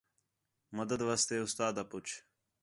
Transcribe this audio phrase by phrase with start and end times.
[0.77, 2.11] مدد واسطے اُستاد آ پُچھ